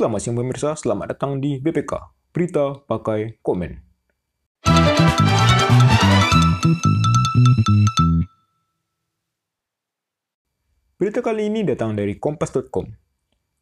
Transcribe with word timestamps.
Selamat 0.00 0.24
siang 0.24 0.40
pemirsa, 0.40 0.72
selamat 0.80 1.12
datang 1.12 1.44
di 1.44 1.60
BPK, 1.60 1.92
Berita 2.32 2.72
Pakai 2.88 3.36
Komen. 3.44 3.84
Berita 10.96 11.20
kali 11.20 11.52
ini 11.52 11.68
datang 11.68 11.92
dari 11.92 12.16
kompas.com. 12.16 12.88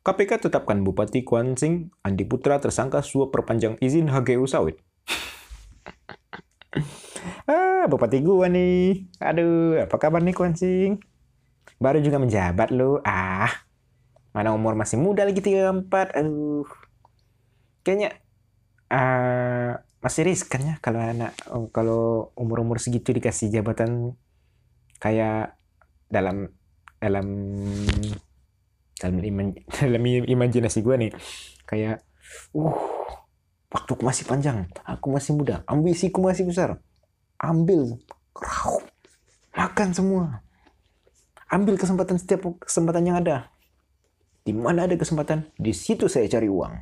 KPK 0.07 0.47
tetapkan 0.47 0.87
Bupati 0.87 1.27
Kuansing, 1.27 1.91
Andi 2.07 2.23
Putra 2.23 2.63
tersangka 2.63 3.03
suap 3.03 3.35
perpanjang 3.35 3.75
izin 3.83 4.07
HGU 4.07 4.47
sawit. 4.47 4.79
ah, 7.51 7.91
Bupati 7.91 8.23
gua 8.23 8.47
nih. 8.47 9.11
Aduh, 9.19 9.83
apa 9.83 9.99
kabar 9.99 10.23
nih 10.23 10.39
Kuansing? 10.39 11.03
Baru 11.83 11.99
juga 11.99 12.23
menjabat 12.23 12.71
lu. 12.71 13.03
Ah, 13.03 13.67
mana 14.33 14.53
umur 14.55 14.79
masih 14.79 15.01
muda 15.01 15.25
lagi 15.25 15.41
34. 15.41 16.19
Aduh. 16.19 16.69
Kayaknya 17.83 18.21
uh, 18.93 19.73
masih 19.99 20.23
riskan 20.31 20.63
ya 20.63 20.75
kalau 20.79 21.03
anak 21.03 21.35
kalau 21.75 22.31
umur-umur 22.39 22.79
segitu 22.79 23.11
dikasih 23.11 23.51
jabatan 23.51 24.15
kayak 25.03 25.59
dalam 26.07 26.55
dalam 27.03 27.27
dalam 28.99 29.17
iman, 29.23 29.47
dalam 29.83 30.03
imajinasi 30.07 30.83
gue 30.83 30.95
nih 31.07 31.13
kayak 31.67 32.03
uh 32.55 32.79
waktuku 33.69 34.01
masih 34.01 34.25
panjang 34.25 34.65
aku 34.85 35.13
masih 35.13 35.37
muda 35.37 35.61
ambisiku 35.69 36.25
masih 36.25 36.49
besar 36.49 36.81
ambil 37.37 38.01
makan 39.53 39.89
semua 39.93 40.41
ambil 41.53 41.77
kesempatan 41.77 42.17
setiap 42.17 42.49
kesempatan 42.65 43.05
yang 43.05 43.17
ada 43.21 43.53
di 44.49 44.57
mana 44.57 44.89
ada 44.89 44.97
kesempatan 44.97 45.53
di 45.61 45.77
situ 45.77 46.09
saya 46.09 46.25
cari 46.25 46.49
uang 46.49 46.73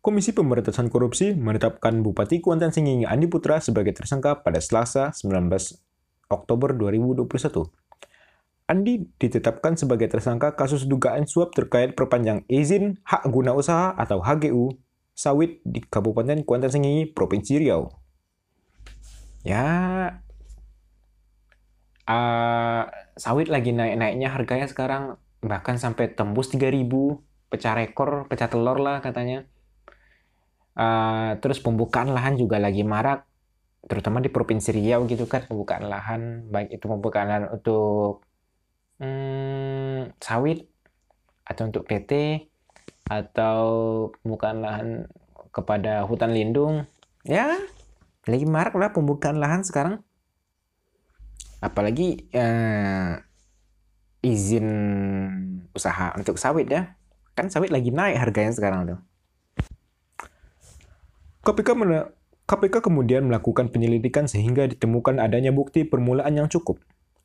Komisi 0.00 0.32
Pemberantasan 0.32 0.88
Korupsi 0.88 1.36
menetapkan 1.36 2.00
Bupati 2.00 2.40
Kuantan 2.40 2.72
Singingi 2.72 3.04
Andi 3.04 3.28
Putra 3.28 3.60
sebagai 3.60 3.92
tersangka 3.92 4.40
pada 4.40 4.56
Selasa 4.56 5.12
19 5.12 5.44
Oktober 6.32 6.72
2021. 6.72 7.68
Andi 8.64 9.12
ditetapkan 9.20 9.76
sebagai 9.76 10.08
tersangka 10.08 10.56
kasus 10.56 10.88
dugaan 10.88 11.28
suap 11.28 11.52
terkait 11.52 11.92
perpanjang 11.92 12.48
izin 12.48 12.96
hak 13.04 13.28
guna 13.28 13.52
usaha 13.52 13.92
atau 13.92 14.24
HGU 14.24 14.72
sawit 15.12 15.60
di 15.68 15.84
Kabupaten 15.84 16.48
Kuantan 16.48 16.72
Singingi, 16.72 17.04
Provinsi 17.04 17.60
Riau. 17.60 17.92
Ya, 19.44 19.68
uh, 22.08 22.88
sawit 23.20 23.52
lagi 23.52 23.76
naik-naiknya 23.76 24.32
harganya 24.32 24.64
sekarang 24.64 25.20
bahkan 25.44 25.76
sampai 25.76 26.08
tembus 26.16 26.48
3000 26.56 26.88
pecah 27.52 27.74
rekor, 27.76 28.24
pecah 28.32 28.48
telur 28.48 28.80
lah 28.80 29.04
katanya 29.04 29.44
Uh, 30.80 31.34
terus 31.42 31.58
pembukaan 31.58 32.14
lahan 32.14 32.38
juga 32.38 32.62
lagi 32.62 32.86
marak, 32.86 33.26
terutama 33.84 34.22
di 34.22 34.30
Provinsi 34.30 34.70
Riau 34.70 35.04
gitu 35.10 35.26
kan, 35.26 35.44
pembukaan 35.44 35.90
lahan, 35.90 36.46
baik 36.48 36.72
itu 36.78 36.86
pembukaan 36.86 37.26
lahan 37.26 37.44
untuk 37.50 38.22
hmm, 39.02 40.14
sawit, 40.22 40.70
atau 41.42 41.62
untuk 41.66 41.84
PT, 41.84 42.46
atau 43.10 43.60
pembukaan 44.22 44.58
lahan 44.62 44.88
kepada 45.50 46.06
hutan 46.06 46.30
lindung. 46.30 46.86
Ya, 47.26 47.58
lagi 48.24 48.46
marak 48.46 48.78
lah 48.78 48.94
pembukaan 48.94 49.42
lahan 49.42 49.66
sekarang. 49.66 50.06
Apalagi 51.60 52.28
uh, 52.32 53.20
izin 54.24 54.68
usaha 55.76 56.16
untuk 56.16 56.36
sawit 56.36 56.68
ya. 56.68 56.96
Kan 57.36 57.48
sawit 57.48 57.72
lagi 57.72 57.92
naik 57.92 58.20
harganya 58.20 58.52
sekarang 58.52 58.80
tuh. 58.88 59.00
KPK, 61.40 61.72
KPK 62.44 62.84
kemudian 62.84 63.24
melakukan 63.24 63.72
penyelidikan 63.72 64.28
sehingga 64.28 64.68
ditemukan 64.68 65.16
adanya 65.16 65.56
bukti 65.56 65.88
permulaan 65.88 66.36
yang 66.36 66.52
cukup. 66.52 66.76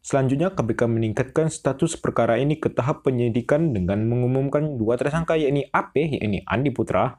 Selanjutnya, 0.06 0.54
KPK 0.54 0.86
meningkatkan 0.86 1.50
status 1.50 1.98
perkara 1.98 2.38
ini 2.38 2.62
ke 2.62 2.70
tahap 2.70 3.02
penyidikan 3.02 3.74
dengan 3.74 4.06
mengumumkan 4.06 4.78
dua 4.78 5.02
tersangka 5.02 5.34
yakni 5.34 5.66
AP, 5.74 6.22
yakni 6.22 6.46
Andi 6.46 6.70
Putra, 6.70 7.18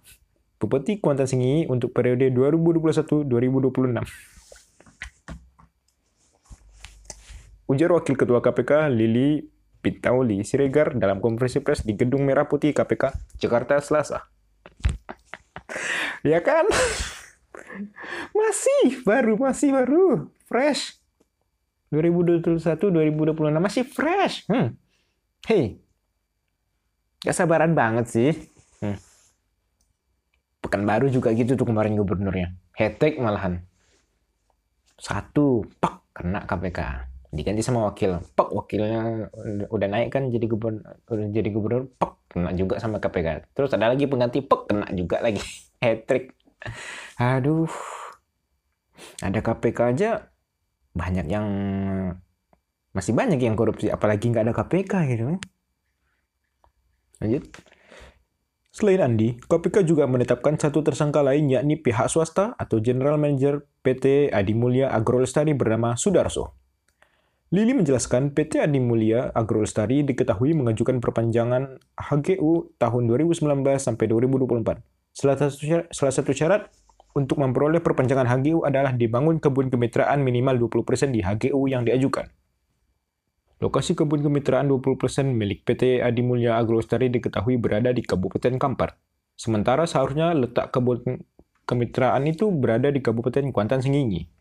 Bupati 0.56 1.02
Kuantan 1.02 1.26
Singi 1.26 1.66
untuk 1.66 1.92
periode 1.92 2.30
2021-2026. 2.30 4.35
Ujar 7.66 7.90
Wakil 7.90 8.14
Ketua 8.14 8.38
KPK 8.38 8.90
Lili 8.94 9.42
Pitauli 9.82 10.42
Siregar 10.42 10.94
dalam 10.98 11.22
konferensi 11.22 11.62
pers 11.62 11.82
di 11.86 11.94
Gedung 11.94 12.26
Merah 12.26 12.46
Putih 12.46 12.74
KPK, 12.74 13.36
Jakarta, 13.38 13.78
Selasa 13.82 14.36
ya 16.26 16.40
kan? 16.42 16.66
masih 18.36 19.04
baru, 19.06 19.38
masih 19.38 19.70
baru, 19.72 20.06
fresh. 20.48 20.98
2021, 21.94 22.58
2026 22.58 23.62
masih 23.62 23.84
fresh. 23.86 24.42
Hmm. 24.50 24.74
Hey, 25.46 25.78
gak 27.22 27.36
sabaran 27.36 27.72
banget 27.78 28.06
sih. 28.10 28.32
Hmm. 28.82 28.98
Pekan 30.58 30.82
baru 30.82 31.06
juga 31.06 31.30
gitu 31.30 31.54
tuh 31.54 31.68
kemarin 31.68 31.94
gubernurnya. 31.94 32.58
Hetek 32.74 33.22
malahan. 33.22 33.62
Satu, 34.98 35.62
pak, 35.78 36.02
kena 36.10 36.42
KPK. 36.42 36.80
Diganti 37.30 37.62
sama 37.62 37.90
wakil. 37.90 38.22
Pak, 38.34 38.48
wakilnya 38.54 39.30
udah 39.66 39.88
naik 39.90 40.14
kan 40.14 40.30
jadi 40.30 40.46
gubernur, 40.46 40.82
jadi 41.08 41.48
gubernur, 41.50 41.90
pak, 41.98 42.22
kena 42.30 42.54
juga 42.54 42.78
sama 42.78 43.02
KPK. 43.02 43.50
Terus 43.52 43.70
ada 43.74 43.90
lagi 43.90 44.06
pengganti, 44.06 44.42
pak, 44.42 44.70
kena 44.70 44.86
juga 44.94 45.18
lagi. 45.22 45.42
hat 45.82 46.06
trick. 46.06 46.32
Aduh. 47.18 47.70
Ada 49.20 49.44
KPK 49.44 49.78
aja 49.92 50.10
banyak 50.96 51.28
yang 51.28 51.46
masih 52.96 53.12
banyak 53.12 53.36
yang 53.36 53.52
korupsi 53.52 53.92
apalagi 53.92 54.32
nggak 54.32 54.48
ada 54.48 54.54
KPK 54.56 54.92
gitu 55.12 55.24
kan. 55.28 55.40
Lanjut. 57.20 57.44
Selain 58.76 59.00
Andi, 59.00 59.40
KPK 59.40 59.88
juga 59.88 60.04
menetapkan 60.04 60.60
satu 60.60 60.84
tersangka 60.84 61.24
lain 61.24 61.48
yakni 61.48 61.80
pihak 61.80 62.12
swasta 62.12 62.52
atau 62.60 62.76
General 62.76 63.16
Manager 63.16 63.64
PT 63.80 64.28
Adimulya 64.28 64.92
Agrolestari 64.92 65.56
bernama 65.56 65.96
Sudarso. 65.96 66.52
Lili 67.54 67.78
menjelaskan 67.78 68.34
PT 68.34 68.58
Adimulya 68.58 69.30
Agrolestari 69.30 70.02
diketahui 70.02 70.50
mengajukan 70.50 70.98
perpanjangan 70.98 71.78
HGU 71.94 72.74
tahun 72.74 73.02
2019 73.06 73.62
sampai 73.78 74.04
2024 74.10 74.82
Salah 75.14 75.36
satu 75.38 75.54
syarat, 75.62 75.86
salah 75.94 76.10
satu 76.10 76.34
syarat 76.34 76.66
untuk 77.14 77.38
memperoleh 77.38 77.78
perpanjangan 77.80 78.26
HGU 78.26 78.66
adalah 78.66 78.92
dibangun 78.92 79.38
kebun 79.38 79.70
kemitraan 79.70 80.26
minimal 80.26 80.68
20% 80.68 81.14
di 81.14 81.22
HGU 81.24 81.70
yang 81.70 81.86
diajukan. 81.86 82.28
Lokasi 83.64 83.96
kebun 83.96 84.20
kemitraan 84.20 84.68
20% 84.68 85.32
milik 85.32 85.64
PT 85.64 86.04
Adimulya 86.04 86.60
Agrostari 86.60 87.08
diketahui 87.08 87.56
berada 87.56 87.94
di 87.94 88.04
Kabupaten 88.04 88.60
Kampar. 88.60 89.00
Sementara 89.38 89.88
seharusnya 89.88 90.36
letak 90.36 90.74
kebun 90.74 91.24
kemitraan 91.64 92.28
itu 92.28 92.52
berada 92.52 92.92
di 92.92 93.00
Kabupaten 93.00 93.48
Kuantan 93.54 93.80
Sengingi. 93.80 94.35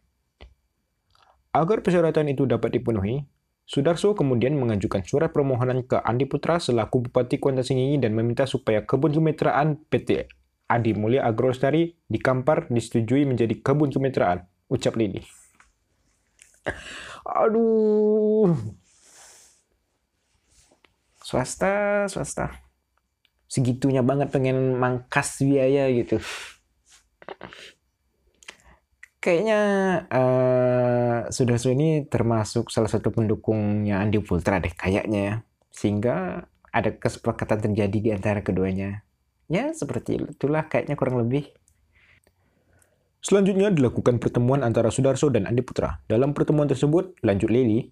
Agar 1.55 1.79
persyaratan 1.79 2.35
itu 2.35 2.43
dapat 2.43 2.75
dipenuhi, 2.75 3.23
Sudarso 3.63 4.11
kemudian 4.11 4.59
mengajukan 4.59 5.07
surat 5.07 5.31
permohonan 5.31 5.87
ke 5.87 5.97
Andi 6.03 6.27
Putra 6.27 6.59
selaku 6.59 7.07
Bupati 7.07 7.39
Kuantan 7.39 7.63
Sengingi 7.63 7.95
dan 7.97 8.11
meminta 8.11 8.43
supaya 8.43 8.83
kebun 8.83 9.15
kemitraan 9.15 9.79
PT 9.87 10.27
Adi 10.67 10.91
Mulia 10.93 11.23
Agrostari 11.23 11.95
di 12.05 12.19
Kampar 12.19 12.67
disetujui 12.67 13.25
menjadi 13.25 13.55
kebun 13.61 13.89
kemitraan, 13.89 14.43
ucap 14.67 14.99
Lili. 14.99 15.23
Aduh. 17.25 18.53
Swasta, 21.21 22.05
swasta. 22.05 22.53
Segitunya 23.49 24.05
banget 24.05 24.29
pengen 24.29 24.77
mangkas 24.77 25.41
biaya 25.41 25.89
gitu. 25.89 26.21
Kayaknya 29.25 29.59
uh, 30.13 31.17
sudah 31.33 31.57
ini 31.73 32.05
termasuk 32.05 32.69
salah 32.69 32.85
satu 32.85 33.09
pendukungnya 33.09 33.97
Andi 33.97 34.21
Putra 34.21 34.61
deh 34.61 34.69
kayaknya 34.69 35.19
ya. 35.25 35.35
Sehingga 35.73 36.45
ada 36.69 36.93
kesepakatan 36.93 37.57
terjadi 37.65 37.97
di 37.97 38.09
antara 38.13 38.45
keduanya. 38.45 39.01
Ya, 39.49 39.73
seperti 39.73 40.21
itulah 40.29 40.69
kayaknya 40.69 40.93
kurang 40.93 41.25
lebih. 41.25 41.49
Selanjutnya 43.25 43.73
dilakukan 43.73 44.21
pertemuan 44.21 44.61
antara 44.61 44.93
Sudarso 44.93 45.33
dan 45.33 45.49
Andi 45.49 45.65
Putra. 45.65 46.05
Dalam 46.05 46.37
pertemuan 46.37 46.69
tersebut, 46.69 47.17
lanjut 47.25 47.49
Lili, 47.49 47.89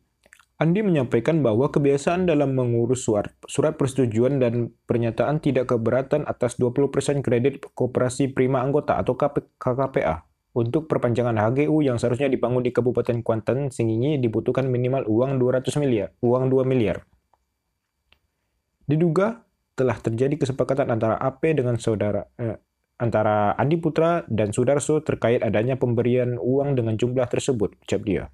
Andi 0.61 0.85
menyampaikan 0.85 1.41
bahwa 1.41 1.73
kebiasaan 1.73 2.29
dalam 2.29 2.53
mengurus 2.53 3.09
surat, 3.09 3.33
surat 3.49 3.73
persetujuan 3.73 4.37
dan 4.37 4.69
pernyataan 4.85 5.41
tidak 5.41 5.73
keberatan 5.73 6.29
atas 6.29 6.61
20% 6.61 7.25
kredit 7.25 7.65
kooperasi 7.73 8.29
prima 8.37 8.61
anggota 8.61 9.01
atau 9.01 9.17
KKPA 9.17 10.29
untuk 10.53 10.85
perpanjangan 10.85 11.33
HGU 11.33 11.81
yang 11.81 11.97
seharusnya 11.97 12.29
dibangun 12.29 12.61
di 12.61 12.69
Kabupaten 12.69 13.25
Kuantan 13.25 13.73
Singingi 13.73 14.21
dibutuhkan 14.21 14.69
minimal 14.69 15.05
uang 15.09 15.41
200 15.41 15.81
miliar, 15.81 16.13
uang 16.21 16.53
2 16.53 16.61
miliar. 16.65 17.01
Diduga 18.85 19.41
telah 19.73 19.97
terjadi 19.97 20.37
kesepakatan 20.37 20.93
antara 20.93 21.17
AP 21.17 21.57
dengan 21.57 21.81
saudara 21.81 22.21
eh, 22.37 22.61
antara 23.01 23.57
Andi 23.57 23.81
Putra 23.81 24.21
dan 24.29 24.53
Sudarso 24.53 25.01
terkait 25.01 25.41
adanya 25.41 25.75
pemberian 25.81 26.37
uang 26.37 26.77
dengan 26.77 26.93
jumlah 26.93 27.25
tersebut, 27.25 27.73
ucap 27.81 28.01
dia. 28.05 28.29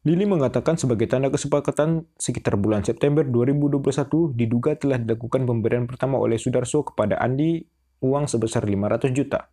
Lili 0.00 0.24
mengatakan 0.24 0.80
sebagai 0.80 1.04
tanda 1.04 1.28
kesepakatan 1.28 2.08
sekitar 2.16 2.56
bulan 2.56 2.80
September 2.80 3.20
2021 3.20 4.32
diduga 4.32 4.72
telah 4.72 4.96
dilakukan 4.96 5.44
pemberian 5.44 5.84
pertama 5.84 6.16
oleh 6.16 6.40
Sudarso 6.40 6.80
kepada 6.80 7.20
Andi 7.20 7.60
uang 8.00 8.24
sebesar 8.24 8.64
500 8.64 9.12
juta. 9.12 9.52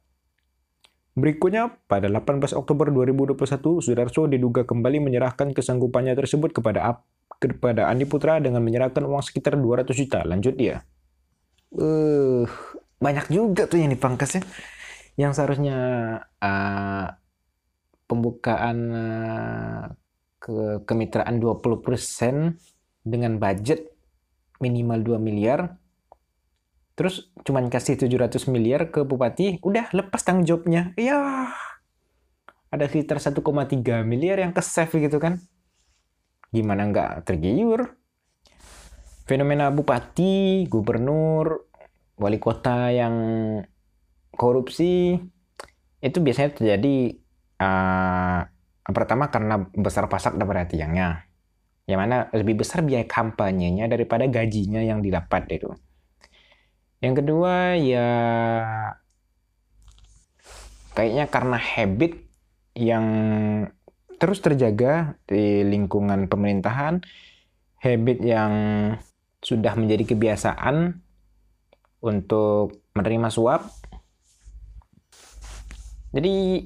Berikutnya, 1.17 1.73
pada 1.89 2.05
18 2.05 2.53
Oktober 2.53 2.93
2021, 2.93 3.81
Sudarso 3.81 4.29
diduga 4.29 4.69
kembali 4.69 5.01
menyerahkan 5.01 5.49
kesanggupannya 5.49 6.13
tersebut 6.13 6.53
kepada 6.53 7.01
kepada 7.41 7.89
Andi 7.89 8.05
Putra 8.05 8.37
dengan 8.37 8.61
menyerahkan 8.61 9.01
uang 9.01 9.25
sekitar 9.25 9.57
200 9.57 9.97
juta. 9.97 10.21
Lanjut 10.21 10.53
dia. 10.53 10.85
Uh, 11.73 12.45
banyak 13.01 13.33
juga 13.33 13.65
tuh 13.65 13.81
yang 13.81 13.89
dipangkas 13.89 14.37
ya. 14.37 14.43
Yang 15.17 15.41
seharusnya 15.41 15.77
uh, 16.37 17.07
pembukaan 18.05 18.77
uh, 18.93 19.81
ke 20.37 20.85
kemitraan 20.85 21.41
20% 21.41 22.61
dengan 23.01 23.41
budget 23.41 23.89
minimal 24.61 25.17
2 25.17 25.17
miliar 25.17 25.81
terus 26.97 27.29
cuman 27.45 27.69
kasih 27.69 27.95
700 27.95 28.49
miliar 28.49 28.89
ke 28.89 29.05
bupati 29.05 29.61
udah 29.61 29.94
lepas 29.94 30.25
tanggung 30.25 30.49
jawabnya 30.49 30.97
ya 30.97 31.53
ada 32.73 32.85
sekitar 32.89 33.21
1,3 33.21 33.38
miliar 34.01 34.41
yang 34.41 34.51
ke 34.51 34.65
save 34.65 34.97
gitu 34.97 35.21
kan 35.21 35.38
gimana 36.49 36.89
nggak 36.89 37.29
tergiur 37.29 37.94
fenomena 39.29 39.69
bupati 39.69 40.65
gubernur 40.65 41.69
wali 42.17 42.41
kota 42.41 42.89
yang 42.89 43.15
korupsi 44.33 45.21
itu 46.01 46.17
biasanya 46.17 46.51
terjadi 46.57 47.13
uh, 47.61 48.41
Pertama 48.88 49.27
karena 49.27 49.67
besar 49.75 50.07
pasak 50.07 50.39
dapat 50.39 50.71
tiangnya. 50.71 51.27
Yang 51.88 51.99
mana 51.99 52.17
lebih 52.31 52.63
besar 52.63 52.83
biaya 52.83 53.03
kampanyenya 53.03 53.91
daripada 53.91 54.23
gajinya 54.27 54.79
yang 54.79 55.03
didapat 55.03 55.47
itu. 55.51 55.71
Yang 56.97 57.13
kedua 57.21 57.77
ya 57.77 58.09
kayaknya 60.97 61.25
karena 61.29 61.57
habit 61.61 62.25
yang 62.73 63.05
terus 64.17 64.41
terjaga 64.41 65.21
di 65.29 65.61
lingkungan 65.61 66.25
pemerintahan, 66.25 67.05
habit 67.85 68.19
yang 68.25 68.53
sudah 69.45 69.77
menjadi 69.77 70.09
kebiasaan 70.09 70.97
untuk 72.01 72.81
menerima 72.97 73.29
suap. 73.29 73.69
Jadi 76.17 76.65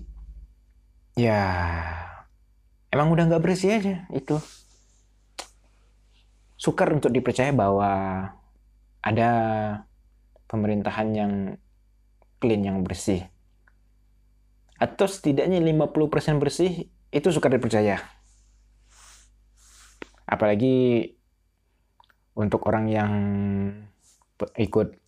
ya 1.20 1.44
emang 2.88 3.12
udah 3.12 3.28
nggak 3.28 3.44
bersih 3.44 3.76
aja 3.76 4.08
itu 4.16 4.40
sukar 6.56 6.88
untuk 6.96 7.12
dipercaya 7.12 7.52
bahwa 7.52 7.92
ada 9.04 9.32
pemerintahan 10.52 11.08
yang 11.16 11.34
clean 12.44 12.68
yang 12.68 12.84
bersih. 12.84 13.32
Atau 14.76 15.08
setidaknya 15.08 15.64
50% 15.64 16.44
bersih 16.44 16.92
itu 17.16 17.28
sukar 17.32 17.56
dipercaya. 17.56 18.04
Apalagi 20.28 21.08
untuk 22.36 22.68
orang 22.68 22.92
yang 22.92 23.14
ikut 24.60 25.00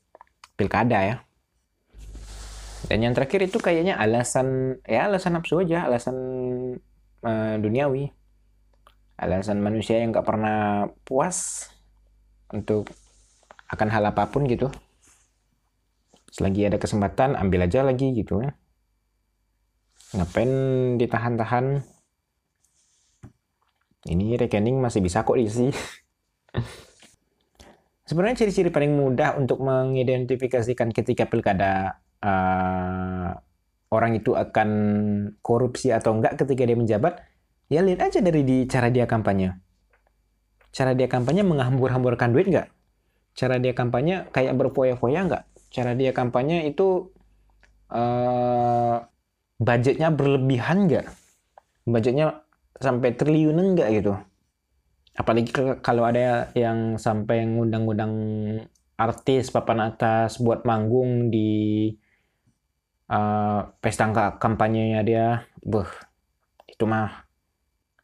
pilkada 0.56 1.00
ya. 1.04 1.16
Dan 2.88 3.04
yang 3.04 3.14
terakhir 3.16 3.48
itu 3.48 3.60
kayaknya 3.60 3.96
alasan 3.96 4.80
ya 4.84 5.08
alasan 5.08 5.40
nafsu 5.40 5.64
aja 5.64 5.88
alasan 5.88 6.16
uh, 7.24 7.56
duniawi. 7.60 8.12
Alasan 9.20 9.60
manusia 9.64 10.00
yang 10.00 10.12
nggak 10.12 10.28
pernah 10.28 10.88
puas 11.08 11.68
untuk 12.52 12.92
akan 13.72 13.90
hal 13.90 14.04
apa 14.06 14.30
pun 14.30 14.46
gitu 14.46 14.70
selagi 16.34 16.66
ada 16.66 16.82
kesempatan 16.82 17.38
ambil 17.38 17.70
aja 17.70 17.86
lagi 17.86 18.10
gitu 18.18 18.42
ya 18.42 18.58
ngapain 20.18 20.50
ditahan-tahan 20.98 21.86
ini 24.10 24.34
rekening 24.36 24.82
masih 24.82 25.06
bisa 25.06 25.22
kok 25.22 25.38
diisi 25.38 25.70
sebenarnya 28.10 28.42
ciri-ciri 28.42 28.74
paling 28.74 28.98
mudah 28.98 29.38
untuk 29.38 29.62
mengidentifikasikan 29.62 30.90
ketika 30.90 31.30
pilkada 31.30 32.02
uh, 32.26 33.38
orang 33.94 34.18
itu 34.18 34.34
akan 34.34 34.70
korupsi 35.46 35.94
atau 35.94 36.18
enggak 36.18 36.42
ketika 36.42 36.66
dia 36.66 36.74
menjabat, 36.74 37.22
ya 37.70 37.86
lihat 37.86 38.10
aja 38.10 38.20
dari 38.26 38.42
di 38.42 38.66
cara 38.66 38.90
dia 38.90 39.06
kampanye. 39.06 39.54
Cara 40.74 40.98
dia 40.98 41.06
kampanye 41.06 41.46
menghambur-hamburkan 41.46 42.34
duit 42.34 42.50
enggak? 42.50 42.74
Cara 43.38 43.62
dia 43.62 43.78
kampanye 43.78 44.26
kayak 44.34 44.58
berfoya-foya 44.58 45.30
enggak? 45.30 45.46
Cara 45.74 45.98
dia 45.98 46.14
kampanye 46.14 46.70
itu 46.70 47.10
uh, 47.90 49.02
budgetnya 49.58 50.14
berlebihan 50.14 50.86
enggak? 50.86 51.10
Budgetnya 51.90 52.46
sampai 52.78 53.18
triliunan 53.18 53.74
enggak 53.74 53.90
gitu? 53.90 54.14
Apalagi 55.18 55.50
kalau 55.82 56.06
ada 56.06 56.54
yang 56.54 57.02
sampai 57.02 57.46
ngundang-ngundang 57.50 58.14
artis 58.98 59.50
papan 59.50 59.90
atas 59.90 60.38
buat 60.38 60.62
manggung 60.62 61.34
di 61.34 61.90
uh, 63.10 63.66
pesta 63.82 64.10
kampanyenya 64.38 65.02
dia, 65.02 65.26
beh, 65.66 65.90
itu 66.70 66.86
mah 66.86 67.26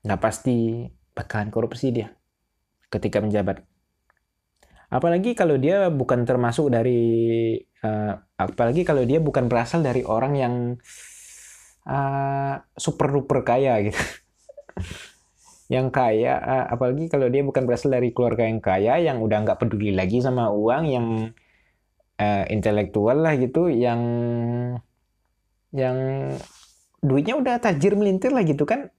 nggak 0.02 0.22
pasti 0.22 0.90
bakalan 1.14 1.54
korupsi 1.54 1.94
dia 1.94 2.10
ketika 2.90 3.22
menjabat. 3.22 3.69
Apalagi 4.90 5.38
kalau 5.38 5.56
dia 5.62 5.94
bukan 5.94 6.26
termasuk 6.26 6.74
dari, 6.74 7.54
uh, 7.86 8.14
apalagi 8.42 8.82
kalau 8.82 9.06
dia 9.06 9.22
bukan 9.22 9.46
berasal 9.46 9.86
dari 9.86 10.02
orang 10.02 10.34
yang 10.34 10.56
uh, 11.86 12.58
super 12.74 13.14
duper 13.14 13.46
kaya 13.46 13.86
gitu. 13.86 14.02
yang 15.76 15.94
kaya, 15.94 16.42
uh, 16.42 16.66
apalagi 16.74 17.06
kalau 17.06 17.30
dia 17.30 17.46
bukan 17.46 17.70
berasal 17.70 17.94
dari 17.94 18.10
keluarga 18.10 18.50
yang 18.50 18.58
kaya, 18.58 18.98
yang 18.98 19.22
udah 19.22 19.46
nggak 19.46 19.62
peduli 19.62 19.94
lagi 19.94 20.26
sama 20.26 20.50
uang, 20.50 20.84
yang 20.90 21.08
uh, 22.18 22.44
intelektual 22.50 23.22
lah 23.22 23.38
gitu, 23.38 23.70
yang 23.70 24.02
yang 25.70 25.98
duitnya 27.00 27.38
udah 27.40 27.56
tajir 27.62 27.96
melintir 27.96 28.34
lah 28.34 28.44
gitu 28.44 28.66
kan 28.66 28.90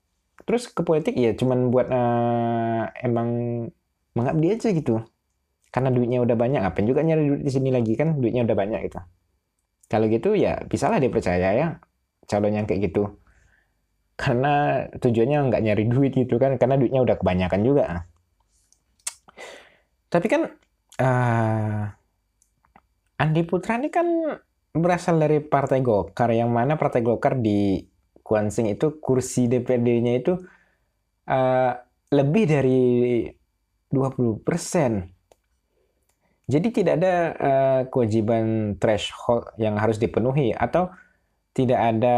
terus 0.47 0.71
ke 0.71 0.81
politik 0.81 1.15
ya 1.19 1.37
cuman 1.37 1.69
buat 1.69 1.89
uh, 1.93 2.89
emang 3.05 3.29
mengabdi 4.17 4.57
aja 4.57 4.73
gitu 4.73 5.05
karena 5.71 5.91
duitnya 5.95 6.19
udah 6.23 6.37
banyak 6.39 6.63
apa 6.67 6.83
juga 6.83 7.01
nyari 7.07 7.23
duit 7.31 7.43
di 7.47 7.53
sini 7.55 7.71
lagi 7.71 7.95
kan? 7.95 8.19
Duitnya 8.19 8.43
udah 8.47 8.57
banyak 8.59 8.81
gitu. 8.91 8.99
Kalau 9.91 10.07
gitu 10.07 10.39
ya 10.39 10.63
bisalah 10.67 11.03
dia 11.03 11.11
percaya 11.11 11.49
ya 11.55 11.67
calon 12.27 12.55
yang 12.55 12.67
kayak 12.67 12.91
gitu. 12.91 13.19
Karena 14.19 14.85
tujuannya 14.99 15.39
nggak 15.51 15.63
nyari 15.65 15.85
duit 15.87 16.13
gitu 16.15 16.37
kan? 16.37 16.59
Karena 16.59 16.77
duitnya 16.77 17.03
udah 17.03 17.17
kebanyakan 17.19 17.61
juga. 17.63 17.85
Tapi 20.11 20.27
kan 20.27 20.43
uh, 20.99 21.83
Andi 23.23 23.43
Putra 23.47 23.79
ini 23.79 23.89
kan 23.89 24.07
berasal 24.75 25.23
dari 25.23 25.39
Partai 25.39 25.83
Golkar. 25.83 26.35
Yang 26.35 26.51
mana 26.51 26.75
Partai 26.75 27.01
Golkar 27.07 27.39
di 27.39 27.79
Kuansing 28.23 28.71
itu 28.71 29.03
kursi 29.03 29.51
DPD-nya 29.51 30.13
itu 30.19 30.35
uh, 31.31 31.73
lebih 32.11 32.45
dari 32.47 32.83
20 33.91 34.47
persen. 34.47 35.20
Jadi 36.51 36.75
tidak 36.75 36.99
ada 36.99 37.15
uh, 37.39 37.81
kewajiban 37.87 38.75
threshold 38.83 39.55
yang 39.55 39.79
harus 39.79 40.03
dipenuhi 40.03 40.51
atau 40.51 40.91
tidak 41.55 41.79
ada 41.79 42.17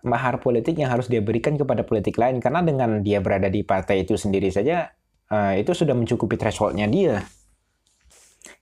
mahar 0.00 0.40
politik 0.40 0.80
yang 0.80 0.88
harus 0.88 1.08
dia 1.08 1.20
berikan 1.20 1.60
kepada 1.60 1.84
politik 1.84 2.16
lain 2.16 2.40
karena 2.40 2.64
dengan 2.64 3.04
dia 3.04 3.20
berada 3.20 3.52
di 3.52 3.64
partai 3.64 4.04
itu 4.04 4.16
sendiri 4.16 4.48
saja 4.48 4.92
uh, 5.28 5.52
itu 5.56 5.76
sudah 5.76 5.92
mencukupi 5.92 6.40
thresholdnya 6.40 6.88
dia. 6.88 7.20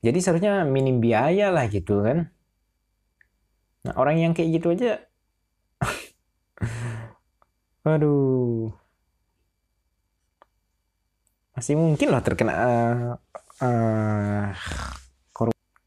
Jadi 0.02 0.18
seharusnya 0.18 0.66
minim 0.66 0.98
biaya 0.98 1.54
lah 1.54 1.70
gitu 1.70 2.02
kan. 2.02 2.26
Nah, 3.82 3.94
orang 3.98 4.22
yang 4.22 4.32
kayak 4.34 4.62
gitu 4.62 4.78
aja 4.78 5.02
aduh 7.90 8.70
masih 11.58 11.74
mungkin 11.74 12.08
lah 12.14 12.22
terkena 12.22 12.54
uh, 12.54 13.18
uh, 13.58 14.46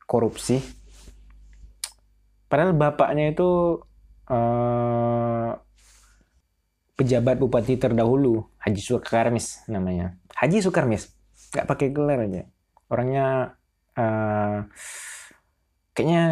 korupsi. 0.05 0.62
Padahal 2.45 2.77
bapaknya 2.77 3.33
itu 3.33 3.81
uh, 4.29 5.50
pejabat 6.95 7.35
bupati 7.35 7.75
terdahulu 7.75 8.47
Haji 8.63 8.81
Sukarmis 8.81 9.67
namanya. 9.67 10.15
Haji 10.38 10.63
Sukarmis 10.63 11.12
nggak 11.51 11.67
pakai 11.67 11.88
gelar 11.91 12.24
aja. 12.24 12.47
Orangnya 12.88 13.57
uh, 13.97 14.63
kayaknya 15.91 16.24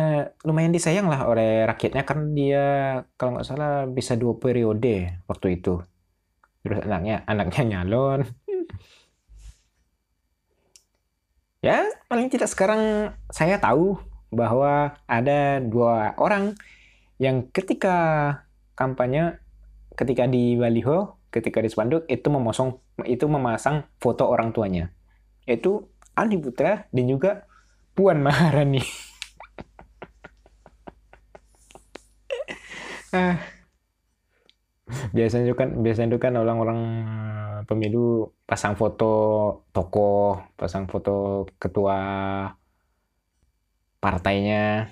lumayan 0.48 0.76
disayang 0.76 1.08
lah 1.12 1.28
oleh 1.28 1.68
rakyatnya 1.68 2.04
kan 2.08 2.36
dia 2.36 2.66
kalau 3.20 3.36
nggak 3.36 3.48
salah 3.48 3.90
bisa 3.90 4.16
dua 4.16 4.40
periode 4.40 5.24
waktu 5.28 5.60
itu. 5.60 5.84
Terus 6.64 6.80
anaknya 6.88 7.28
anaknya 7.28 7.64
nyalon 7.76 8.24
ya 11.64 11.88
paling 12.12 12.28
tidak 12.28 12.52
sekarang 12.52 13.16
saya 13.32 13.56
tahu 13.56 13.96
bahwa 14.36 15.00
ada 15.08 15.64
dua 15.64 16.12
orang 16.20 16.60
yang 17.24 17.48
ketika 17.56 17.96
kampanye 18.76 19.40
ketika 19.96 20.28
di 20.28 20.60
baliho 20.60 21.16
ketika 21.32 21.64
di 21.64 21.72
spanduk 21.72 22.04
itu 22.12 22.28
memasang 22.28 22.84
itu 23.08 23.24
memasang 23.32 23.88
foto 24.04 24.28
orang 24.28 24.52
tuanya 24.52 24.92
yaitu 25.48 25.88
Andi 26.20 26.36
Putra 26.36 26.92
dan 26.92 27.06
juga 27.08 27.48
Puan 27.96 28.20
Maharani 28.20 28.84
ah. 33.16 33.53
Biasanya 34.88 35.48
itu 35.48 35.56
kan 35.56 35.70
biasanya 35.80 36.08
itu 36.16 36.20
kan 36.20 36.34
orang-orang 36.36 36.80
pemilu 37.64 38.36
pasang 38.44 38.76
foto 38.76 39.12
tokoh, 39.72 40.44
pasang 40.60 40.86
foto 40.92 41.48
ketua 41.56 41.98
partainya. 44.04 44.92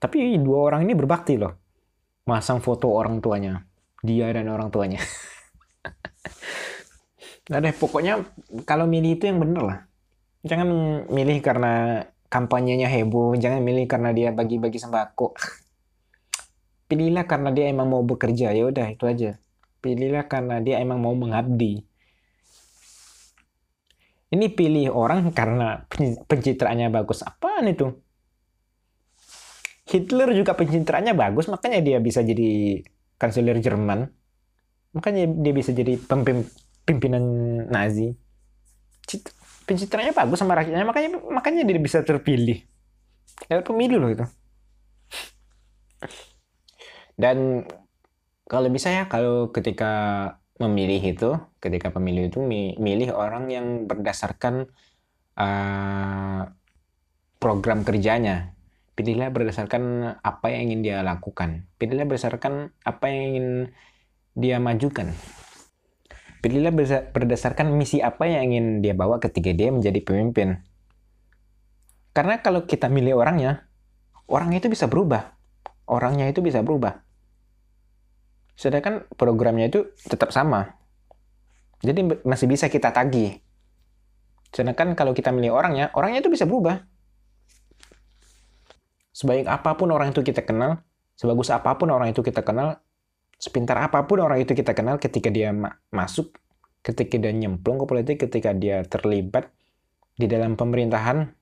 Tapi 0.00 0.40
dua 0.40 0.72
orang 0.72 0.88
ini 0.88 0.96
berbakti 0.96 1.36
loh. 1.38 1.52
Masang 2.26 2.58
foto 2.64 2.90
orang 2.90 3.22
tuanya. 3.22 3.62
Dia 4.02 4.34
dan 4.34 4.50
orang 4.50 4.72
tuanya. 4.72 4.98
nah 7.50 7.62
deh, 7.62 7.70
pokoknya 7.70 8.18
kalau 8.66 8.88
milih 8.88 9.20
itu 9.20 9.30
yang 9.30 9.38
bener 9.38 9.62
lah. 9.62 9.78
Jangan 10.42 10.68
milih 11.06 11.38
karena 11.38 12.02
kampanyenya 12.26 12.90
heboh. 12.90 13.38
Jangan 13.38 13.62
milih 13.62 13.86
karena 13.86 14.10
dia 14.10 14.34
bagi-bagi 14.34 14.82
sembako 14.82 15.36
pilihlah 16.92 17.24
karena 17.24 17.48
dia 17.56 17.72
emang 17.72 17.88
mau 17.88 18.04
bekerja. 18.04 18.52
Ya 18.52 18.68
udah 18.68 18.92
itu 18.92 19.08
aja. 19.08 19.40
Pilihlah 19.80 20.28
karena 20.28 20.60
dia 20.60 20.76
emang 20.84 21.00
mau 21.00 21.16
mengabdi. 21.16 21.80
Ini 24.28 24.46
pilih 24.52 24.92
orang 24.92 25.32
karena 25.32 25.88
pencitraannya 26.28 26.92
bagus. 26.92 27.24
Apaan 27.24 27.72
itu? 27.72 27.96
Hitler 29.88 30.36
juga 30.36 30.52
pencitraannya 30.52 31.16
bagus 31.16 31.48
makanya 31.48 31.80
dia 31.80 31.96
bisa 31.96 32.20
jadi 32.20 32.84
kanselir 33.16 33.56
Jerman. 33.64 34.12
Makanya 34.92 35.32
dia 35.32 35.52
bisa 35.56 35.72
jadi 35.72 35.96
pimpinan 36.84 37.24
Nazi. 37.72 38.12
Pencitraannya 39.64 40.12
bagus 40.12 40.36
sama 40.44 40.60
rakyatnya 40.60 40.84
makanya 40.84 41.08
makanya 41.32 41.64
dia 41.64 41.80
bisa 41.80 42.04
terpilih. 42.04 42.60
Ya 43.48 43.64
pemilu 43.64 43.96
loh 43.96 44.12
itu 44.12 44.28
dan 47.20 47.68
kalau 48.48 48.68
bisa 48.68 48.92
ya 48.92 49.04
kalau 49.08 49.48
ketika 49.48 49.92
memilih 50.60 51.00
itu, 51.02 51.30
ketika 51.58 51.90
pemilih 51.90 52.30
itu 52.30 52.38
milih 52.78 53.10
orang 53.16 53.48
yang 53.50 53.66
berdasarkan 53.88 54.70
uh, 55.40 56.52
program 57.40 57.82
kerjanya. 57.82 58.54
Pilihlah 58.92 59.32
berdasarkan 59.32 60.14
apa 60.20 60.52
yang 60.52 60.68
ingin 60.68 60.80
dia 60.84 60.98
lakukan. 61.00 61.64
Pilihlah 61.80 62.04
berdasarkan 62.04 62.76
apa 62.84 63.04
yang 63.08 63.22
ingin 63.32 63.46
dia 64.36 64.60
majukan. 64.60 65.10
Pilihlah 66.44 66.76
berdasarkan 67.10 67.72
misi 67.72 68.04
apa 68.04 68.28
yang 68.28 68.52
ingin 68.52 68.66
dia 68.84 68.92
bawa 68.92 69.16
ketika 69.16 69.48
dia 69.56 69.72
menjadi 69.72 70.04
pemimpin. 70.04 70.60
Karena 72.12 72.44
kalau 72.44 72.68
kita 72.68 72.92
milih 72.92 73.16
orangnya, 73.16 73.64
orangnya 74.28 74.60
itu 74.60 74.68
bisa 74.68 74.84
berubah 74.84 75.32
orangnya 75.86 76.30
itu 76.30 76.44
bisa 76.44 76.62
berubah. 76.62 77.02
Sedangkan 78.54 79.08
programnya 79.16 79.66
itu 79.66 79.90
tetap 80.06 80.30
sama. 80.30 80.76
Jadi 81.82 82.22
masih 82.22 82.46
bisa 82.46 82.70
kita 82.70 82.94
tagih. 82.94 83.42
Sedangkan 84.54 84.94
kalau 84.94 85.16
kita 85.16 85.32
milih 85.34 85.50
orangnya, 85.50 85.90
orangnya 85.96 86.22
itu 86.22 86.30
bisa 86.30 86.46
berubah. 86.46 86.84
Sebaik 89.12 89.48
apa 89.48 89.74
pun 89.74 89.90
orang 89.90 90.14
itu 90.14 90.22
kita 90.22 90.44
kenal, 90.46 90.84
sebagus 91.18 91.50
apa 91.50 91.74
pun 91.76 91.90
orang 91.90 92.12
itu 92.14 92.22
kita 92.22 92.44
kenal, 92.44 92.80
sepintar 93.40 93.80
apa 93.82 94.04
pun 94.06 94.22
orang 94.22 94.44
itu 94.44 94.54
kita 94.54 94.76
kenal 94.76 95.00
ketika 95.02 95.28
dia 95.32 95.50
ma 95.50 95.74
masuk, 95.90 96.36
ketika 96.84 97.18
dia 97.18 97.32
nyemplung 97.34 97.82
ke 97.82 97.86
politik, 97.88 98.16
ketika 98.28 98.54
dia 98.54 98.86
terlibat 98.86 99.50
di 100.14 100.28
dalam 100.28 100.54
pemerintahan, 100.54 101.32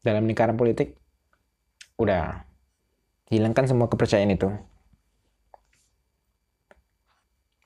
dalam 0.00 0.22
lingkaran 0.24 0.54
politik, 0.54 0.94
udah 1.98 2.45
Hilangkan 3.26 3.66
semua 3.66 3.90
kepercayaan 3.90 4.30
itu. 4.30 4.48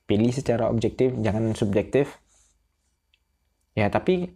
Pilih 0.09 0.33
secara 0.33 0.67
objektif, 0.67 1.13
jangan 1.21 1.53
subjektif. 1.53 2.17
Ya, 3.77 3.87
tapi 3.93 4.33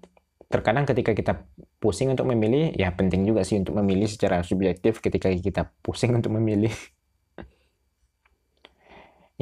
terkadang 0.47 0.85
ketika 0.85 1.17
kita 1.17 1.49
pusing 1.81 2.13
untuk 2.13 2.29
memilih, 2.29 2.71
ya 2.77 2.93
penting 2.93 3.25
juga 3.25 3.41
sih 3.41 3.57
untuk 3.57 3.75
memilih 3.75 4.05
secara 4.05 4.45
subjektif 4.45 5.01
ketika 5.01 5.33
kita 5.33 5.73
pusing 5.81 6.13
untuk 6.13 6.37
memilih. 6.37 6.71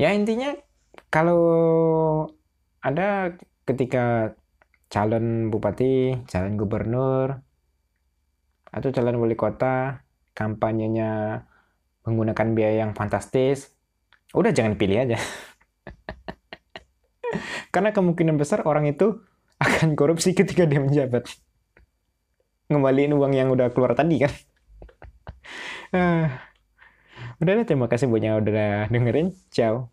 ya 0.01 0.15
intinya 0.15 0.55
kalau 1.13 1.43
ada 2.81 3.37
ketika 3.67 4.33
calon 4.89 5.51
bupati, 5.51 6.25
calon 6.25 6.57
gubernur, 6.57 7.43
atau 8.73 8.89
calon 8.89 9.21
wali 9.21 9.37
kota, 9.37 10.01
kampanyenya 10.33 11.45
menggunakan 12.03 12.47
biaya 12.55 12.87
yang 12.87 12.91
fantastis, 12.95 13.71
udah 14.35 14.51
jangan 14.51 14.75
pilih 14.75 15.07
aja. 15.07 15.17
Karena 17.73 17.89
kemungkinan 17.95 18.35
besar 18.37 18.65
orang 18.67 18.89
itu 18.89 19.23
akan 19.61 19.95
korupsi 19.95 20.35
ketika 20.35 20.67
dia 20.67 20.83
menjabat. 20.83 21.29
Ngembaliin 22.67 23.13
uang 23.15 23.33
yang 23.33 23.49
udah 23.53 23.71
keluar 23.71 23.95
tadi 23.95 24.23
kan. 24.23 24.33
uh, 25.95 26.25
udah 27.41 27.51
deh, 27.61 27.65
terima 27.65 27.87
kasih 27.87 28.09
buat 28.09 28.23
yang 28.23 28.41
udah 28.41 28.89
dengerin. 28.91 29.31
Ciao. 29.53 29.92